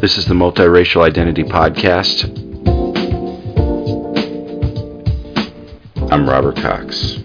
[0.00, 2.24] This is the Multiracial Identity Podcast.
[6.10, 7.18] I'm Robert Cox.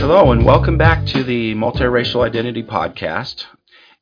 [0.00, 3.44] Hello, and welcome back to the Multiracial Identity Podcast.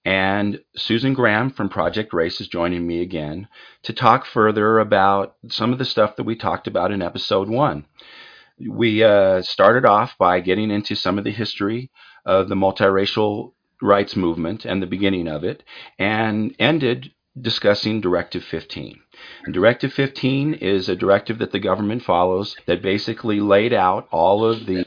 [0.07, 3.49] And Susan Graham from Project Race is joining me again
[3.83, 7.87] to talk further about some of the stuff that we talked about in episode one.
[8.65, 11.91] We uh, started off by getting into some of the history
[12.25, 15.65] of the multiracial rights movement and the beginning of it,
[15.99, 19.01] and ended discussing Directive 15.
[19.45, 24.45] And Directive 15 is a directive that the government follows that basically laid out all
[24.45, 24.87] of the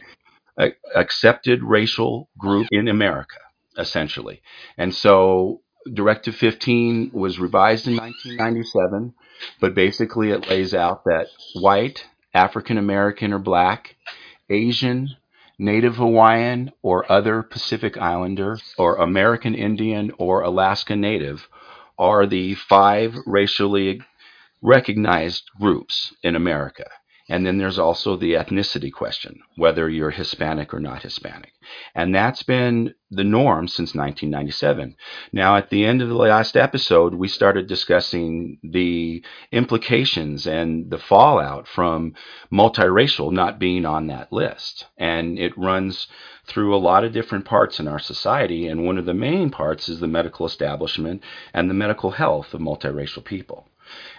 [0.57, 3.35] uh, accepted racial group in America
[3.79, 4.41] essentially.
[4.77, 5.61] And so
[5.91, 9.13] Directive 15 was revised in 1997,
[9.61, 13.95] but basically it lays out that white, African American or black,
[14.49, 15.15] Asian,
[15.57, 21.47] Native Hawaiian or other Pacific Islander, or American Indian or Alaska Native
[21.97, 24.01] are the five racially
[24.61, 26.89] recognized groups in America.
[27.29, 31.53] And then there's also the ethnicity question, whether you're Hispanic or not Hispanic.
[31.93, 34.95] And that's been the norm since 1997.
[35.31, 40.97] Now, at the end of the last episode, we started discussing the implications and the
[40.97, 42.15] fallout from
[42.51, 44.87] multiracial not being on that list.
[44.97, 46.07] And it runs
[46.47, 48.67] through a lot of different parts in our society.
[48.67, 52.61] And one of the main parts is the medical establishment and the medical health of
[52.61, 53.68] multiracial people.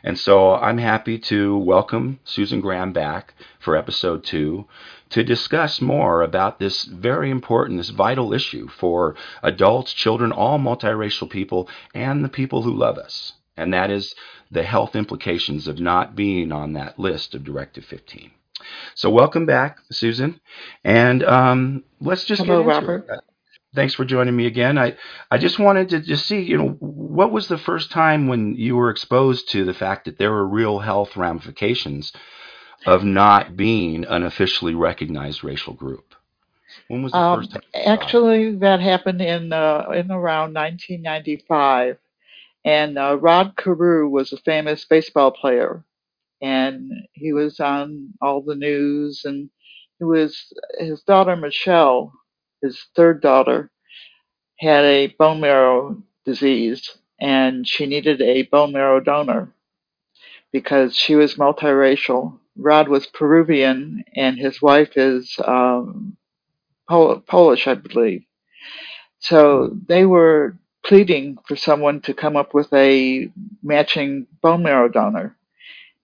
[0.03, 4.67] And so I'm happy to welcome Susan Graham back for episode two
[5.11, 11.29] to discuss more about this very important, this vital issue for adults, children, all multiracial
[11.29, 13.35] people, and the people who love us.
[13.57, 14.15] And that is
[14.51, 18.31] the health implications of not being on that list of Directive 15.
[18.95, 20.41] So welcome back, Susan,
[20.85, 23.07] and um, let's just Hello, Robert.
[23.09, 23.20] it
[23.75, 24.79] thanks for joining me again.
[24.79, 24.97] I,
[25.31, 28.77] I just wanted to just see, you know, what was the first time when you
[28.77, 32.13] were exposed to the fact that there were real health ramifications
[32.86, 36.14] of not being an officially recognized racial group?
[36.89, 37.63] When was the Um, first time?
[37.75, 37.86] it?
[37.89, 41.98] actually, that happened in uh, in around 1995,
[42.64, 45.85] and uh, Rod Carew was a famous baseball player,
[46.42, 49.51] and he was on all the news, and
[49.98, 52.13] he was his daughter Michelle,
[52.63, 53.71] his third daughter,
[54.59, 59.53] had a bone marrow disease, and she needed a bone marrow donor
[60.53, 62.39] because she was multiracial.
[62.57, 66.17] Rod was Peruvian, and his wife is um,
[66.89, 68.25] Pol- Polish, I believe.
[69.21, 73.31] So they were pleading for someone to come up with a
[73.63, 75.37] matching bone marrow donor.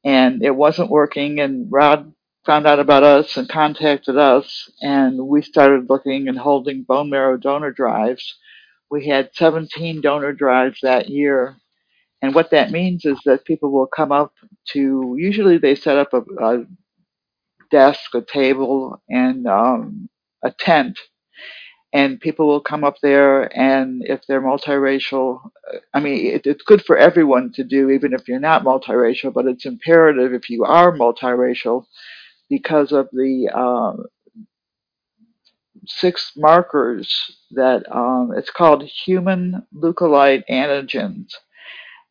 [0.04, 2.12] And it wasn't working, and Rod
[2.46, 7.36] found out about us and contacted us, and we started looking and holding bone marrow
[7.38, 8.36] donor drives.
[8.90, 11.56] We had 17 donor drives that year.
[12.22, 14.32] And what that means is that people will come up
[14.72, 16.66] to, usually they set up a, a
[17.70, 20.08] desk, a table, and um,
[20.44, 20.98] a tent
[21.92, 25.40] and people will come up there and if they're multiracial
[25.94, 29.46] i mean it, it's good for everyone to do even if you're not multiracial but
[29.46, 31.86] it's imperative if you are multiracial
[32.48, 34.02] because of the uh,
[35.86, 41.30] six markers that um, it's called human leukocyte antigens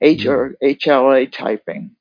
[0.01, 0.27] h Mm.
[0.27, 1.95] or hla typing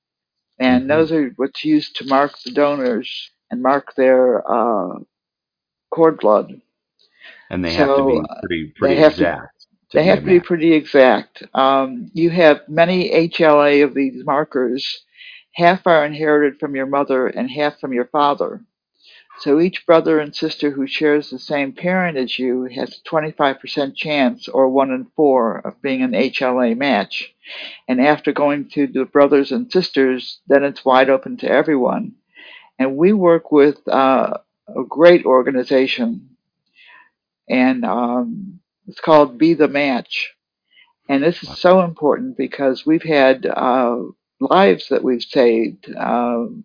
[0.58, 0.90] and Mhm.
[0.90, 4.98] those are what's used to mark the donors and mark their uh,
[5.90, 6.60] cord blood
[7.50, 10.40] And they have to be uh, pretty pretty to exact to They have to be
[10.40, 11.42] pretty exact.
[11.54, 14.82] Um, you have many HLA of these markers.
[15.54, 18.64] Half are inherited from your mother and half from your father.
[19.38, 23.96] So each brother and sister who shares the same parent as you has a 25%
[23.96, 27.34] chance, or one in four, of being an HLA match.
[27.88, 32.14] And after going to the brothers and sisters, then it's wide open to everyone.
[32.78, 34.38] And we work with uh,
[34.68, 36.36] a great organization,
[37.48, 40.34] and um, it's called Be the Match.
[41.08, 43.98] And this is so important because we've had uh,
[44.50, 46.64] lives that we've saved um,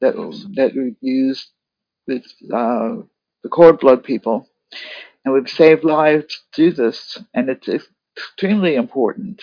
[0.00, 0.14] that
[0.54, 1.48] that we've used
[2.06, 2.96] with uh,
[3.42, 4.48] the cord blood people,
[5.24, 7.68] and we've saved lives through this, and it's
[8.16, 9.42] extremely important.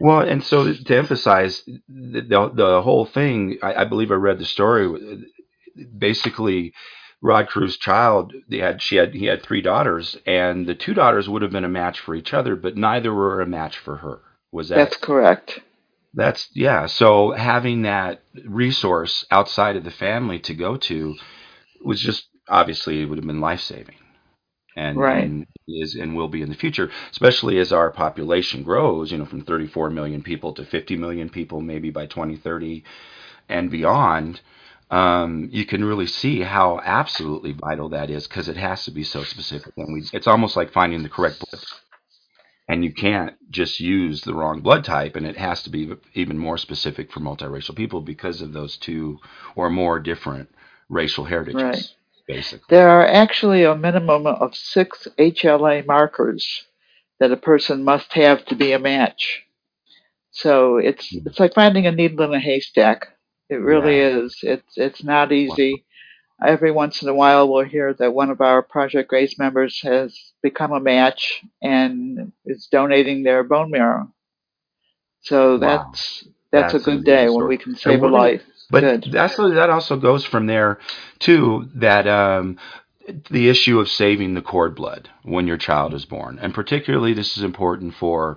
[0.00, 4.38] Well, and so to emphasize the the, the whole thing, I, I believe I read
[4.38, 5.26] the story.
[5.96, 6.72] Basically,
[7.22, 11.28] Rod Carew's child, they had she had he had three daughters, and the two daughters
[11.28, 14.20] would have been a match for each other, but neither were a match for her.
[14.52, 15.60] Was that That's correct.
[16.14, 16.86] That's yeah.
[16.86, 21.16] So having that resource outside of the family to go to
[21.84, 23.96] was just obviously it would have been life saving.
[24.76, 25.24] And, Right.
[25.24, 29.24] and is and will be in the future, especially as our population grows, you know,
[29.26, 32.84] from 34 million people to 50 million people, maybe by 2030
[33.48, 34.40] and beyond.
[34.90, 39.04] Um, you can really see how absolutely vital that is because it has to be
[39.04, 39.72] so specific.
[39.76, 41.44] And we, it's almost like finding the correct
[42.70, 46.38] and you can't just use the wrong blood type and it has to be even
[46.38, 49.18] more specific for multiracial people because of those two
[49.56, 50.50] or more different
[50.90, 51.86] racial heritages Right.
[52.28, 56.64] basically There are actually a minimum of six HLA markers
[57.20, 59.44] that a person must have to be a match.
[60.32, 61.26] So it's Hmm.
[61.26, 63.08] it's like finding a needle in a haystack.
[63.50, 64.00] It really Yeah.
[64.00, 64.38] is.
[64.42, 65.86] It's it's not easy.
[66.44, 70.29] Every once in a while, we'll hear that one of our Project Race members has
[70.42, 74.12] become a match and is donating their bone marrow.
[75.22, 75.90] So Wow.
[75.90, 78.42] that's that's, That's a good day when we can save a life.
[78.70, 79.12] but Good.
[79.12, 80.78] that's that also goes from there
[81.20, 82.58] too that um,
[83.30, 87.36] the issue of saving the cord blood when your child is born and particularly this
[87.36, 88.36] is important for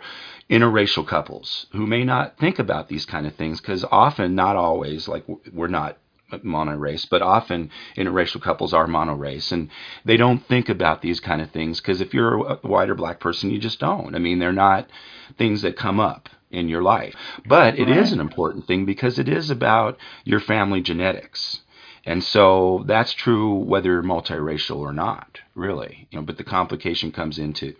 [0.50, 5.08] interracial couples who may not think about these kind of things because often not always
[5.08, 5.98] like we're not
[6.42, 9.70] monorace but often interracial couples are monorace and
[10.06, 13.20] they don't think about these kind of things because if you're a white or black
[13.20, 14.16] person you just don't.
[14.16, 14.90] I mean they're not
[15.38, 17.16] things that come up in your life.
[17.46, 21.60] But it is an important thing because it is about your family genetics.
[22.06, 26.08] And so that's true whether you're multiracial or not, really.
[26.12, 27.76] You know, but the complication comes into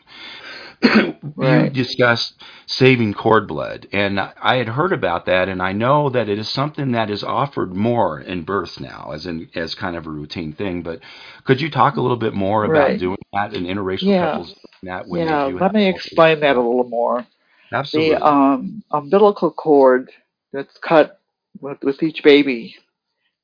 [1.40, 1.74] you Right.
[1.74, 6.38] discussed saving cord blood, and I had heard about that, and I know that it
[6.40, 10.10] is something that is offered more in births now, as in as kind of a
[10.12, 10.82] routine thing.
[10.84, 11.00] But
[11.46, 13.00] could you talk a little bit more about Right.
[13.00, 14.32] doing that in interracial Yeah.
[14.32, 14.48] couples?
[14.50, 17.26] doing That when Yeah, let me explain that a little more.
[17.74, 18.16] Absolutely.
[18.16, 20.12] The um, umbilical cord
[20.52, 21.20] that's cut
[21.62, 22.76] with, with each baby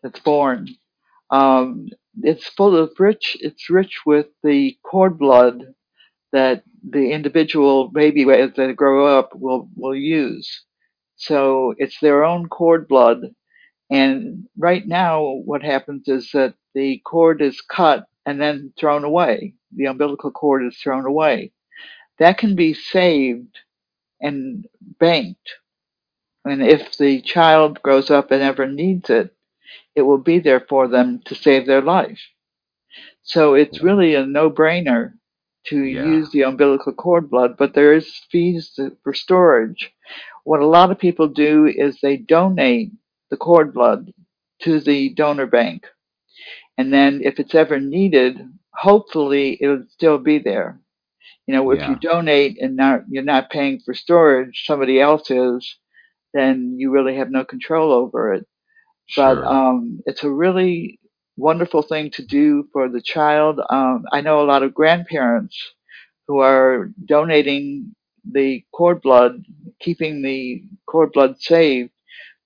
[0.03, 0.68] that's born,
[1.31, 1.89] um,
[2.21, 3.38] it's full of rich.
[3.41, 5.74] It's rich with the cord blood
[6.31, 10.63] that the individual baby as they grow up will will use.
[11.15, 13.21] So it's their own cord blood.
[13.89, 19.55] And right now, what happens is that the cord is cut and then thrown away.
[19.75, 21.51] The umbilical cord is thrown away.
[22.19, 23.57] That can be saved
[24.21, 24.65] and
[24.99, 25.49] banked.
[26.45, 29.35] And if the child grows up and ever needs it,
[29.95, 32.19] it will be there for them to save their life.
[33.23, 35.13] So it's really a no-brainer
[35.67, 36.06] to Yeah.
[36.06, 39.94] use the umbilical cord blood, but there is fees to- for storage.
[40.44, 42.91] What a lot of people do is they donate
[43.29, 44.13] the cord blood
[44.61, 45.85] to the donor bank.
[46.77, 48.39] And then if it's ever needed,
[48.73, 50.79] hopefully it'll still be there.
[51.47, 51.89] You know, if Yeah.
[51.91, 55.77] you donate and not, you're not paying for storage, somebody else is,
[56.33, 58.47] then you really have no control over it.
[59.15, 59.45] But Sure.
[59.45, 60.99] um, it's a really
[61.39, 63.59] wonderful thing to do for the child.
[63.69, 65.57] Um, I know a lot of grandparents
[66.27, 67.95] who are donating
[68.31, 69.44] the cord blood,
[69.80, 71.91] keeping the cord blood saved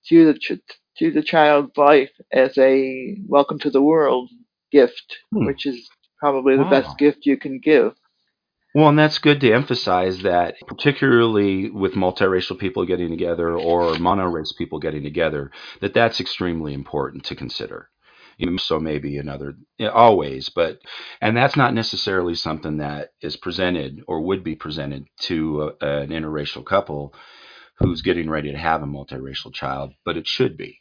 [0.08, 0.60] to the ch-
[0.98, 4.30] to the child's life as a welcome to the world
[4.70, 5.46] gift, Hmm.
[5.46, 5.88] which is
[6.18, 6.70] probably the Wow.
[6.70, 7.94] best gift you can give.
[8.74, 14.52] Well, and that's good to emphasize that, particularly with multiracial people getting together or monorace
[14.52, 17.88] people getting together, that that's extremely important to consider.
[18.58, 19.54] So maybe another,
[19.92, 20.80] always, but,
[21.20, 26.10] and that's not necessarily something that is presented or would be presented to a, an
[26.10, 27.14] interracial couple
[27.78, 30.80] who's getting ready to have a multiracial child, but it should be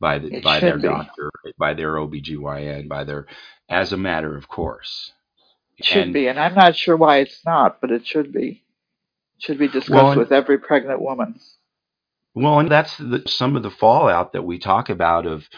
[0.00, 0.84] by the, by their be.
[0.84, 3.26] doctor, by their OBGYN, by their,
[3.68, 5.12] as a matter of course.
[5.78, 8.64] It should And- be, and I'm not sure why it's not, but it should be.
[9.38, 11.40] It should be discussed Well, with every pregnant woman.
[12.34, 15.48] Well, and that's the, some of the fallout that we talk about of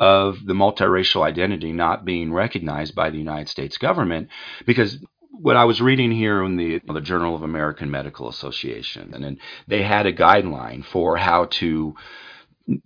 [0.00, 4.28] of the multiracial identity not being recognized by the United States government,
[4.66, 4.98] because
[5.30, 9.38] what I was reading here in the the Journal of American Medical Association, and
[9.68, 11.94] they had a guideline for how to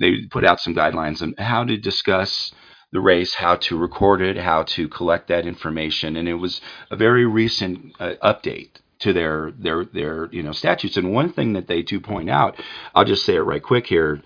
[0.01, 2.53] they put out some guidelines on how to discuss
[2.93, 6.97] the race, how to record it, how to collect that information, and it was a
[6.97, 10.97] very recent uh, update to their their their you know statutes.
[10.97, 12.61] And one thing that they do point out,
[12.95, 14.23] I'll just say it right quick here.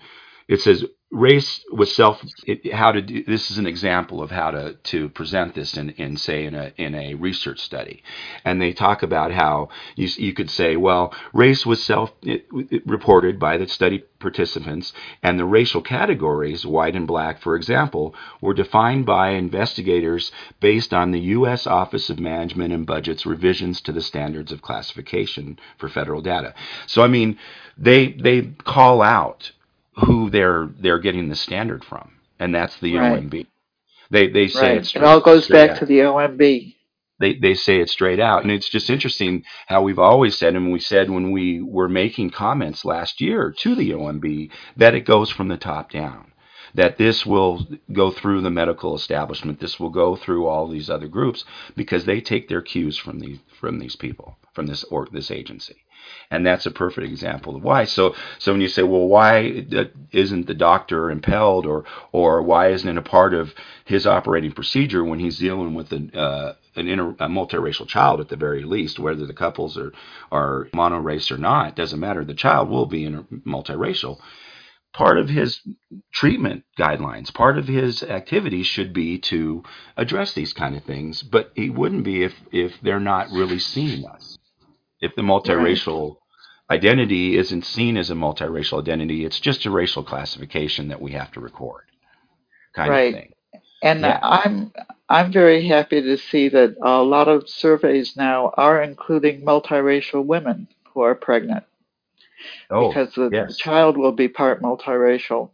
[0.47, 4.51] It says race was self it, how to do this is an example of how
[4.51, 8.03] to to present this in, in say in a in a research study.
[8.45, 12.85] And they talk about how you, you could say well race was self it, it
[12.85, 18.53] reported by the study participants and the racial categories white and black for example were
[18.53, 24.01] defined by investigators based on the US Office of Management and Budget's revisions to the
[24.01, 26.53] standards of classification for federal data.
[26.85, 27.39] So i mean
[27.77, 29.51] they they call out
[30.05, 33.23] who they're they're getting the standard from, and that's the right.
[33.23, 33.47] OMB.
[34.11, 34.77] They they say right.
[34.77, 34.85] it.
[34.85, 35.77] Straight, it all goes back out.
[35.79, 36.75] to the OMB.
[37.19, 40.71] They they say it straight out, and it's just interesting how we've always said, and
[40.71, 45.29] we said when we were making comments last year to the OMB that it goes
[45.29, 46.28] from the top down.
[46.75, 51.07] That this will go through the medical establishment, this will go through all these other
[51.07, 51.45] groups
[51.75, 55.75] because they take their cues from these from these people, from this or this agency
[56.31, 57.85] and that's a perfect example of why.
[57.85, 59.65] So, so when you say, well, why
[60.11, 63.53] isn't the doctor impelled, or or why isn't it a part of
[63.85, 68.29] his operating procedure when he's dealing with an uh, an inter, a multiracial child at
[68.29, 69.93] the very least, whether the couples are
[70.31, 72.23] are monorace or not, doesn't matter.
[72.25, 74.19] The child will be inter, multiracial.
[74.93, 75.61] Part of his
[76.11, 79.63] treatment guidelines, part of his activities should be to
[79.95, 84.05] address these kind of things, but he wouldn't be if if they're not really seeing
[84.05, 84.39] us
[85.01, 86.17] if the multiracial
[86.69, 86.77] right.
[86.77, 91.31] identity isn't seen as a multiracial identity, it's just a racial classification that we have
[91.31, 91.85] to record,
[92.73, 93.13] kind right.
[93.13, 93.33] of thing.
[93.81, 94.19] And yeah.
[94.21, 94.73] I'm
[95.07, 100.67] I'm very happy to see that a lot of surveys now are including multiracial women
[100.93, 101.63] who are pregnant.
[102.69, 103.49] Oh, because the, yes.
[103.49, 105.51] the child will be part multiracial.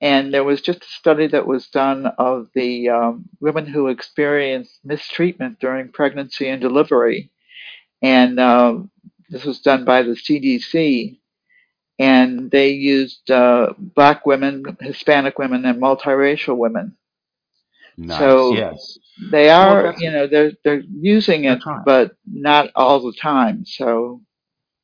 [0.00, 4.80] And there was just a study that was done of the um, women who experienced
[4.84, 7.30] mistreatment during pregnancy and delivery
[8.02, 8.78] and uh,
[9.30, 11.18] this was done by the CDC.
[11.98, 16.96] And they used uh, black women, Hispanic women, and multiracial women.
[17.96, 18.18] Nice.
[18.18, 18.98] So yes.
[19.30, 23.64] they are, well, you know, they're they're using it, but not all the time.
[23.66, 24.22] So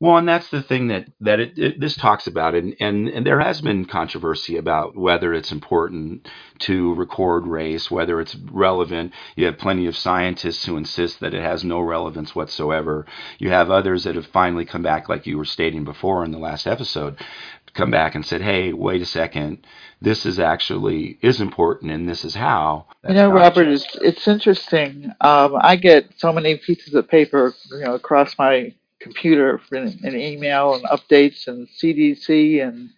[0.01, 3.27] well, and that's the thing that that it, it, this talks about, and, and and
[3.27, 6.29] there has been controversy about whether it's important
[6.61, 9.13] to record race, whether it's relevant.
[9.37, 13.07] You have plenty of scientists who insist that it has no relevance whatsoever.
[13.39, 16.39] You have others that have finally come back, like you were stating before in the
[16.39, 17.19] last episode,
[17.75, 19.67] come back and said, "Hey, wait a second,
[20.01, 25.13] this is actually is important, and this is how." you know, Robert, it's it's interesting.
[25.23, 30.75] Um, I get so many pieces of paper, you know, across my computer and, email
[30.75, 32.91] and updates and CDC and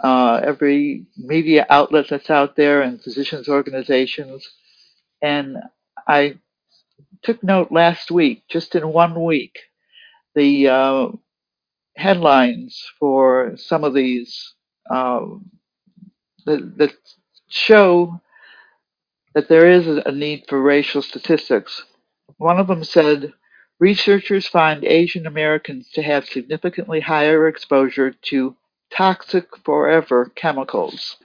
[0.00, 4.48] uh, every media outlet that's out there and physicians organizations.
[5.22, 5.56] And
[6.06, 6.38] I
[7.22, 9.58] took note last week, just in one week,
[10.34, 11.08] the uh,
[11.96, 14.54] headlines for some of these
[14.90, 15.50] um,
[16.44, 16.92] that, that
[17.48, 18.20] show
[19.34, 21.84] that there is a need for racial statistics.
[22.38, 23.32] One of them said
[23.78, 28.56] Researchers find Asian Americans to have significantly higher exposure to
[28.90, 31.16] toxic forever chemicals.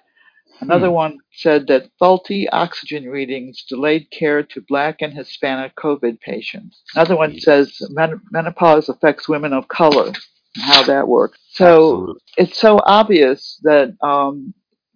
[0.59, 0.93] Another hmm.
[0.93, 6.83] one said that faulty oxygen readings delayed care to black and Hispanic COVID patients.
[6.93, 10.17] Another one says men- menopause affects women of color and
[10.63, 11.39] how that works.
[11.49, 12.21] So Absolutely.
[12.37, 14.53] it's so obvious that um,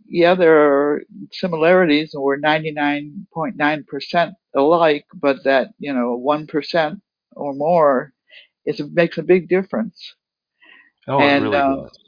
[0.08, 7.02] yeah, there are similarities, and we're 99.9% alike, but that, you know, 1%
[7.36, 8.14] or more
[8.66, 10.16] is makes a big difference.
[11.08, 12.00] Oh, and, it really uh, does.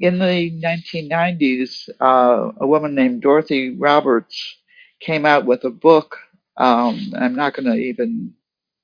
[0.00, 4.56] In the 1990s, uh, a woman named Dorothy Roberts
[5.00, 6.16] came out with a book.
[6.56, 8.34] Um, I'm not going to even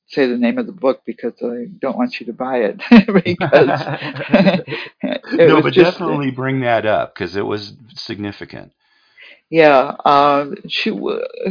[0.09, 2.77] say the name of the book because I don't want you to buy it
[3.07, 3.81] because
[5.03, 8.73] it no, but just, definitely bring that up because it was significant.
[9.51, 10.91] Yeah, uh, she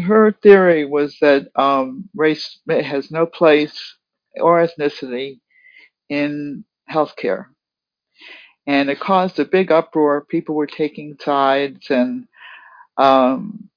[0.04, 3.96] her theory was that um, race has no place
[4.40, 5.40] or ethnicity
[6.10, 7.48] in healthcare.
[8.66, 10.22] And it caused a big uproar.
[10.22, 11.88] People were taking sides.
[11.90, 12.28] And
[12.98, 13.70] um,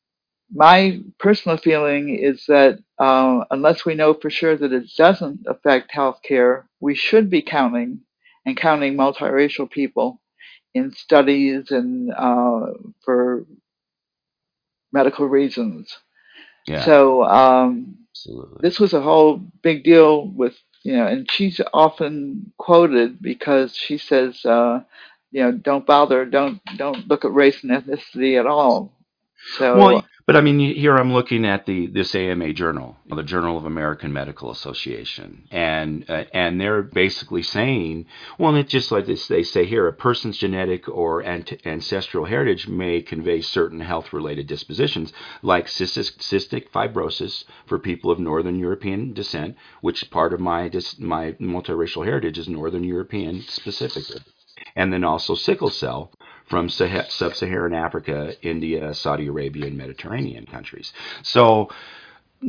[0.53, 5.93] my personal feeling is that uh, unless we know for sure that it doesn't affect
[5.93, 8.01] healthcare, we should be counting
[8.45, 10.21] and counting multiracial people
[10.73, 12.67] in studies and uh,
[13.05, 13.45] for
[14.93, 15.97] medical reasons.
[16.67, 16.85] Yeah.
[16.85, 18.59] So um, Absolutely.
[18.63, 20.57] This was a whole big deal with
[20.87, 24.83] you know, and she's often quoted because she says, uh,
[25.33, 28.93] you know, don't bother, don't don't look at race and ethnicity at all.
[29.57, 33.57] So well, But I mean, here I'm looking at the this AMA journal, the Journal
[33.57, 38.07] of American Medical Association, and uh, and they're basically saying,
[38.37, 39.29] well, it's just like this.
[39.29, 45.67] They say here, a person's genetic or ancestral heritage may convey certain health-related dispositions, like
[45.67, 50.69] cystic, cystic fibrosis for people of Northern European descent, which part of my
[50.99, 54.21] my multiracial heritage is Northern European specifically,
[54.75, 56.11] and then also sickle cell
[56.47, 60.93] from sub-Saharan Africa, India, Saudi Arabia, and Mediterranean countries.
[61.23, 61.71] So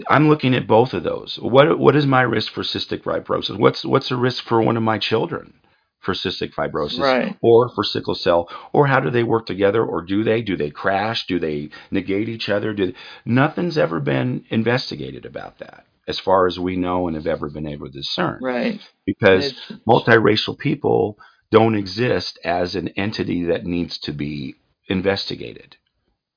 [0.08, 1.38] I'm looking at both of those.
[1.42, 3.58] What what is my risk for cystic fibrosis?
[3.58, 5.54] What's what's the risk for one of my children
[6.00, 7.38] for cystic fibrosis right.
[7.42, 8.50] or for sickle cell?
[8.74, 9.84] Or how do they work together?
[9.84, 11.26] Or do they do they crash?
[11.26, 12.74] Do they negate each other?
[12.74, 12.94] Do
[13.26, 17.68] nothing's ever been investigated about that as far as we know and have ever been
[17.68, 18.40] able to discern.
[18.42, 18.80] Right.
[19.06, 21.18] Because it's, multiracial people
[21.52, 24.56] don't exist as an entity that needs to be
[24.88, 25.78] investigated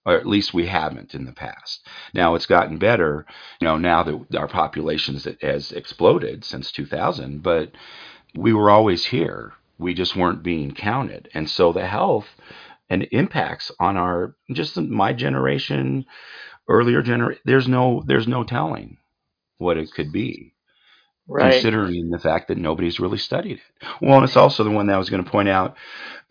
[0.05, 1.87] or at least we haven't in the past.
[2.15, 3.27] Now it's gotten better,
[3.61, 7.73] you know, now that our population has exploded since 2000, but
[8.35, 9.53] we were always here.
[9.79, 11.29] We just weren't being counted.
[11.35, 12.29] And so the health
[12.89, 16.07] and impacts on our just my generation,
[16.69, 18.99] earlier generation, there's no there's no telling
[19.59, 20.55] what it could be
[21.31, 21.53] right.
[21.53, 23.87] considering the fact that nobody's really studied it.
[24.01, 25.77] Well, and it's also the one that I was going to point out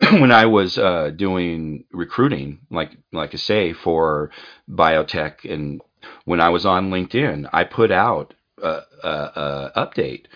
[0.12, 4.30] when I was uh, doing recruiting, like like I say, for
[4.68, 5.80] biotech, and
[6.24, 10.26] when I was on LinkedIn, I put out a, a, a update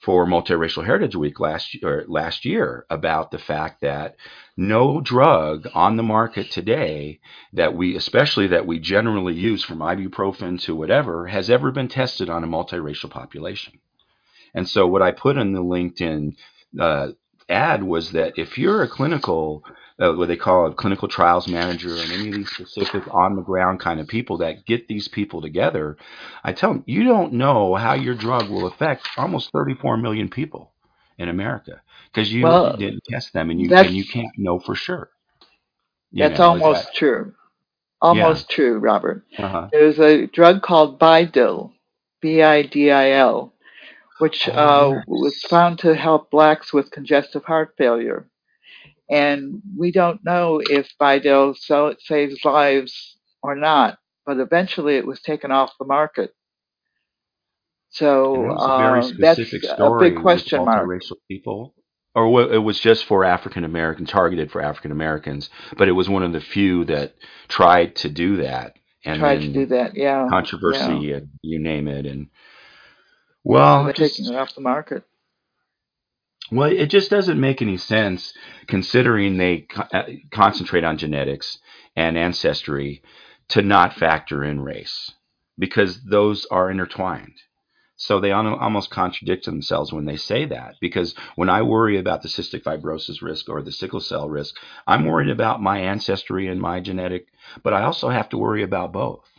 [0.00, 1.76] for Multiracial Heritage Week last
[2.08, 4.16] last year about the fact that
[4.56, 7.20] no drug on the market today
[7.52, 12.28] that we especially that we generally use from ibuprofen to whatever has ever been tested
[12.30, 13.78] on a multiracial population.
[14.54, 16.36] And so what I put in the LinkedIn
[16.78, 17.08] uh,
[17.48, 19.64] ad was that if you're a clinical,
[19.98, 23.42] uh, what they call a clinical trials manager, and any of these specific on the
[23.42, 25.96] ground kind of people that get these people together,
[26.44, 30.72] I tell them you don't know how your drug will affect almost 34 million people
[31.18, 34.74] in America because you well, didn't test them and you and you can't know for
[34.74, 35.10] sure.
[36.12, 37.34] You that's know, almost that, true.
[38.00, 38.56] Almost yeah.
[38.56, 39.24] true, Robert.
[39.38, 39.68] Uh-huh.
[39.70, 41.72] There's a drug called Bidil,
[42.22, 43.52] B-I-D-I-L,
[44.20, 48.28] which oh, uh, was found to help blacks with congestive heart failure.
[49.10, 51.56] And we don't know if Bidil
[52.00, 56.32] saves lives or not, but eventually it was taken off the market.
[57.90, 61.02] So uh, that's a big question mark.
[61.28, 61.74] people,
[62.14, 66.22] or it was just for African American, targeted for African Americans, but it was one
[66.22, 67.14] of the few that
[67.48, 68.76] tried to do that.
[69.04, 70.28] And tried to do that, yeah.
[70.30, 71.16] Controversy, yeah.
[71.16, 72.28] and you name it, and
[73.44, 75.04] well, they're just, taking it off the market.
[76.52, 78.34] Well, it just doesn't make any sense
[78.68, 81.58] considering they co- uh, concentrate on genetics
[81.96, 83.02] and ancestry
[83.50, 85.12] to not factor in race
[85.58, 87.34] because those are intertwined.
[87.96, 90.76] So they almost contradict themselves when they say that.
[90.80, 95.06] Because when I worry about the cystic fibrosis risk or the sickle cell risk, I'm
[95.06, 97.28] worried about my ancestry and my genetic,
[97.64, 99.29] but I also have to worry about both.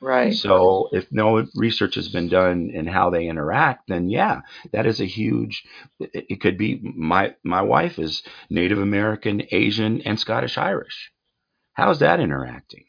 [0.00, 0.34] Right.
[0.34, 4.40] So if no research has been done in how they interact, then yeah,
[4.72, 5.62] that is a huge.
[5.98, 11.12] It could be my my wife is Native American, Asian, and Scottish Irish.
[11.74, 12.84] How is that interacting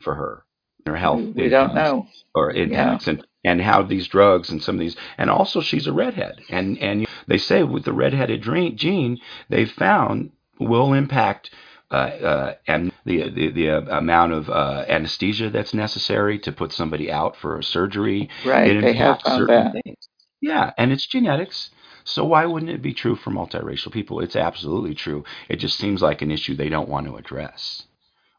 [0.00, 0.44] for her?
[0.86, 1.20] Her health.
[1.34, 2.06] We don't know.
[2.34, 3.14] Or impacts yeah.
[3.14, 6.78] and and how these drugs and some of these and also she's a redhead and
[6.78, 8.42] and they say with the redheaded
[8.76, 11.50] gene they found will impact
[11.90, 17.36] and the the, the uh, amount of uh, anesthesia that's necessary to put somebody out
[17.36, 18.28] for a surgery.
[18.44, 19.72] Right, it they have found that.
[19.72, 20.08] Things.
[20.40, 21.70] Yeah, and it's genetics.
[22.04, 24.20] So why wouldn't it be true for multiracial people?
[24.20, 25.24] It's absolutely true.
[25.48, 27.82] It just seems like an issue they don't want to address,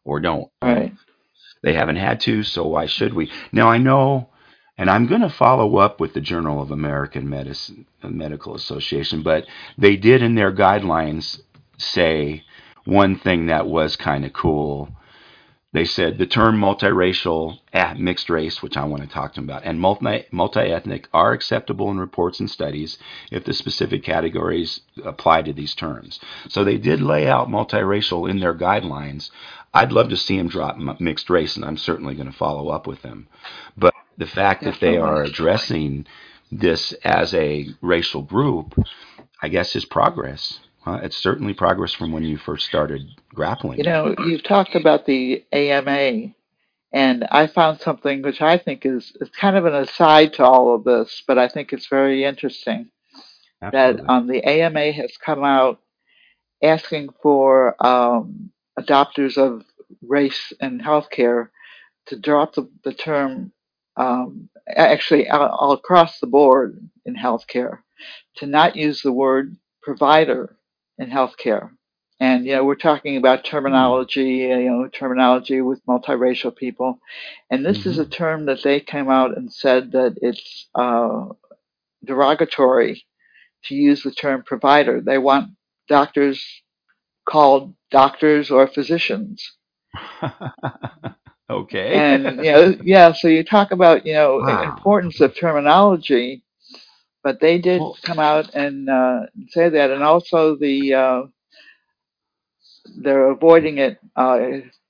[0.04, 0.50] or don't.
[0.62, 0.94] Right.
[1.62, 3.32] They haven't had to, so why should we?
[3.52, 4.30] Now I know,
[4.78, 9.46] and I'm going to follow up with the Journal of American Medicine Medical Association, but
[9.78, 11.42] they did in their guidelines
[11.78, 12.44] say
[12.89, 14.89] one thing that was kind of cool.
[15.71, 17.60] They said the term multiracial,
[17.95, 21.91] mixed race, which I want to talk to them about, and multi multi-ethnic are acceptable
[21.91, 22.97] in reports and studies
[23.32, 26.19] if the specific categories apply to these terms.
[26.47, 29.30] So they did lay out multiracial in their guidelines.
[29.71, 32.88] I'd love to see them drop mixed race, and I'm certainly going to follow up
[32.88, 33.28] with them.
[33.78, 36.08] But the fact that they are addressing
[36.52, 38.73] this as a racial group,
[39.39, 40.60] I guess, is progress.
[40.86, 43.02] Uh, it's certainly progress from when you first started
[43.34, 43.78] grappling.
[43.78, 46.34] You know, you've talked about the AMA,
[46.94, 50.74] and I found something which I think is, is kind of an aside to all
[50.74, 52.89] of this, but I think it's very interesting.
[53.62, 54.02] Absolutely.
[54.02, 55.82] That um, the AMA has come out
[56.63, 59.65] asking for um, adopters of
[60.02, 61.50] race and healthcare
[62.08, 63.52] to drop the, the term,
[63.98, 67.80] um, actually all, all across the board in healthcare,
[68.38, 70.56] to not use the word provider
[71.00, 71.72] in healthcare.
[72.20, 77.00] And you know, we're talking about terminology, you know, terminology with multiracial people,
[77.52, 78.08] and this is a Mm-hmm.
[78.08, 81.28] term that they came out and said that it's uh,
[82.06, 83.06] derogatory
[83.66, 85.02] to use the term provider.
[85.02, 85.52] They want
[85.88, 86.44] doctors
[87.28, 89.58] called doctors or physicians.
[91.50, 92.06] okay.
[92.12, 94.64] And you know, yeah, so you talk about, you know, Wow.
[94.64, 96.44] importance of terminology,
[97.30, 101.22] but they did come out and uh, say that, and also the uh,
[103.04, 104.00] they're avoiding it.
[104.15, 104.39] Uh,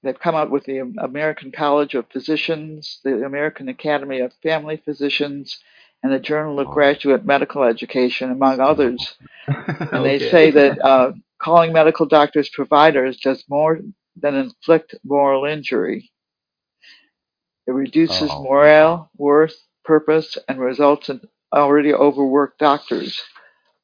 [0.04, 5.60] they've come out with the American College of Physicians, the American Academy of Family Physicians,
[6.02, 6.72] and the Journal of Oh.
[6.72, 9.18] Graduate Medical Education, among others.
[9.92, 13.82] And they say that uh, calling medical doctors providers does more
[14.16, 16.10] than inflict moral injury.
[17.68, 18.44] It reduces Oh.
[18.44, 21.20] morale, worth, purpose, and results in
[21.54, 23.22] already overworked doctors.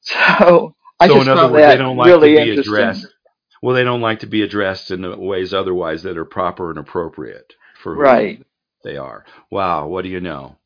[0.01, 2.51] So I So just in other found words, they that don't like really to be
[2.51, 2.51] interesting.
[2.51, 3.15] addressed.
[3.62, 7.54] Well, they don't like to be addressed in ways otherwise that are proper and appropriate
[7.82, 8.43] for who Right.
[8.84, 9.25] they are.
[9.51, 10.58] Wow, what do you know?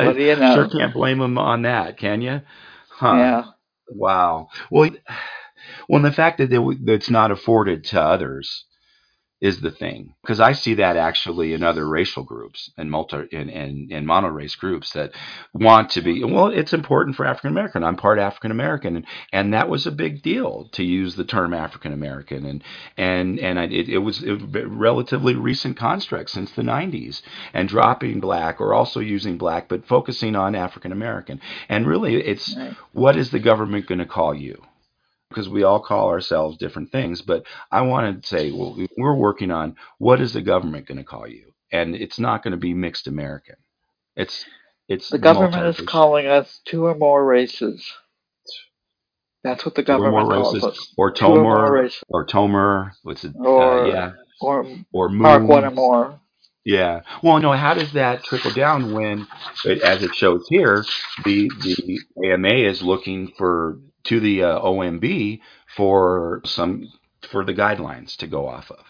[0.00, 0.54] What do you know?
[0.54, 2.42] Sure can't blame them on that, can you?
[2.90, 3.16] Huh.
[3.16, 3.44] Yeah.
[3.88, 4.48] Wow.
[4.70, 4.96] Well,
[5.88, 8.66] well, the fact that it, that's not afforded to others
[9.40, 13.50] is the thing because I see that actually in other racial groups and multi in
[13.50, 15.12] in, in monorace groups that
[15.54, 16.48] want to be well.
[16.48, 17.84] It's important for African American.
[17.84, 21.54] I'm part African American, and, and that was a big deal to use the term
[21.54, 22.64] African American, and
[22.96, 27.22] and and I, it, it was a relatively recent construct since the 90s,
[27.54, 32.56] and dropping black or also using black, but focusing on African American, and really it's
[32.56, 32.76] Right.
[32.92, 34.62] what is the government going to call you?
[35.30, 39.52] Because we all call ourselves different things, but I want to say well, we're working
[39.52, 42.74] on what is the government going to call you, and it's not going to be
[42.74, 43.56] mixed American.
[44.16, 44.44] It's
[44.88, 47.86] it's The government is calling us two or more races.
[49.44, 50.94] That's what the government calls races, us.
[50.98, 52.90] or Two or Tomer, or Tomer.
[53.04, 53.32] What's it?
[53.38, 55.18] Or- uh, yeah, Or or Moon.
[55.18, 56.20] mark one or more.
[56.64, 57.02] Yeah.
[57.22, 57.52] Well, no.
[57.52, 59.26] How does that trickle down when,
[59.82, 60.84] as it shows here,
[61.24, 62.00] the the
[62.32, 65.40] AMA is looking for to the uh, OMB
[65.76, 66.88] for some
[67.30, 68.84] for the guidelines to go off of,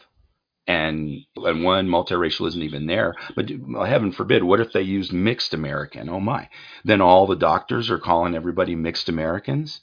[0.67, 3.15] and and one multiracial isn't even there.
[3.37, 6.09] But well, heaven forbid, what if they use mixed American?
[6.09, 6.49] Oh my!
[6.85, 9.81] Then all the doctors are calling everybody mixed Americans.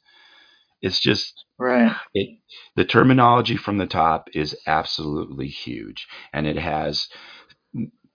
[0.82, 1.96] It's just Right.
[2.14, 2.40] it
[2.76, 7.10] the terminology from the top is absolutely huge and it has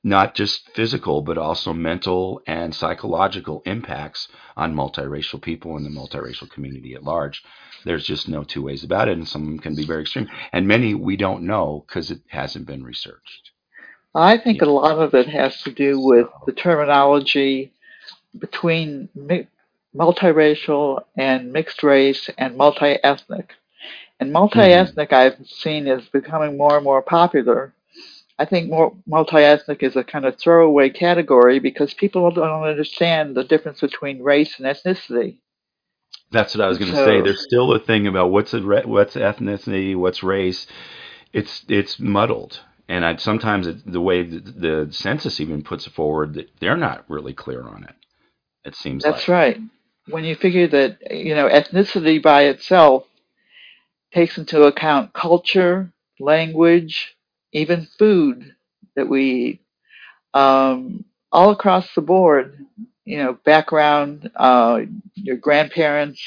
[0.04, 6.50] not just physical but also mental and psychological impacts on multiracial people and the multiracial
[6.50, 7.42] community at large.
[7.84, 10.28] There's just no two ways about it and some of them can be very extreme.
[10.52, 13.50] And many we don't know because it hasn't been researched.
[14.14, 17.72] I think a lot of it has to do with the terminology
[18.38, 19.46] between mi-
[19.94, 23.54] multiracial and mixed race and multi-ethnic.
[24.20, 25.40] And multi-ethnic mm-hmm.
[25.40, 27.72] I've seen is becoming more and more popular.
[28.38, 28.72] I think
[29.06, 34.58] multi-ethnic is a kind of throwaway category because people don't understand the difference between race
[34.58, 35.36] and ethnicity.
[36.30, 37.20] That's what I was going to So- say.
[37.20, 40.66] There's still a thing about what's a re- what's ethnicity, what's race.
[41.32, 45.92] It's it's muddled, and I, sometimes it, the way the, the census even puts it
[45.92, 47.94] forward, they're not really clear on it.
[48.64, 49.60] It seems That's like right.
[50.08, 53.04] When you figure that, you know, ethnicity by itself
[54.12, 57.16] takes into account culture, language,
[57.52, 58.54] even food
[58.96, 59.60] that we eat,
[60.34, 62.64] um, all across the board,
[63.04, 64.80] you know, background, uh,
[65.14, 66.20] your grandparents.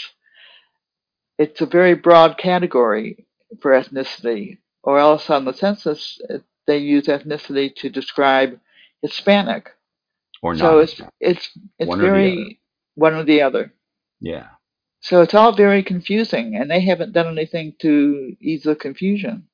[1.38, 3.26] It's a very broad category
[3.62, 8.60] for ethnicity, or else on the census, uh, they use ethnicity to describe
[9.02, 9.72] Hispanic.
[10.42, 10.60] or not.
[10.60, 12.60] So it's it's it's One very
[12.96, 13.74] one or the other.
[14.20, 14.48] yeah.
[15.02, 19.48] So it's all very confusing, and they haven't done anything to ease the confusion.